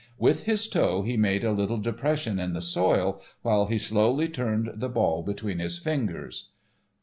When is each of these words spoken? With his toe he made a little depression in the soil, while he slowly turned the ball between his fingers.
With 0.17 0.45
his 0.45 0.67
toe 0.67 1.03
he 1.03 1.15
made 1.15 1.43
a 1.43 1.51
little 1.51 1.77
depression 1.77 2.39
in 2.39 2.53
the 2.53 2.61
soil, 2.63 3.21
while 3.43 3.67
he 3.67 3.77
slowly 3.77 4.27
turned 4.29 4.71
the 4.77 4.89
ball 4.89 5.21
between 5.21 5.59
his 5.59 5.77
fingers. 5.77 6.49